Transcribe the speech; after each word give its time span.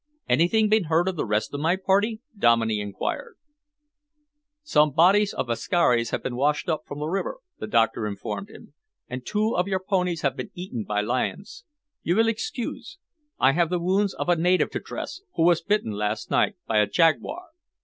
"Anything 0.27 0.67
been 0.67 0.85
heard 0.85 1.07
of 1.07 1.15
the 1.15 1.27
rest 1.27 1.53
of 1.53 1.59
my 1.59 1.75
party?" 1.75 2.21
Dominey 2.35 2.79
enquired. 2.79 3.35
"Some 4.63 4.93
bodies 4.93 5.31
of 5.31 5.47
Askaris 5.47 6.09
have 6.09 6.23
been 6.23 6.35
washed 6.35 6.67
up 6.67 6.85
from 6.87 6.97
the 6.97 7.05
river," 7.07 7.37
the 7.59 7.67
doctor 7.67 8.07
informed 8.07 8.49
him, 8.49 8.73
"and 9.07 9.23
two 9.23 9.55
of 9.55 9.67
your 9.67 9.79
ponies 9.79 10.21
have 10.21 10.35
been 10.35 10.49
eaten 10.55 10.85
by 10.85 11.01
lions. 11.01 11.65
You 12.01 12.15
will 12.15 12.29
excuse. 12.29 12.97
I 13.37 13.51
have 13.51 13.69
the 13.69 13.77
wounds 13.77 14.15
of 14.15 14.27
a 14.27 14.35
native 14.35 14.71
to 14.71 14.79
dress, 14.79 15.21
who 15.35 15.43
was 15.43 15.61
bitten 15.61 15.91
last 15.91 16.31
night 16.31 16.55
by 16.65 16.79
a 16.79 16.87
jaguar." 16.87 17.49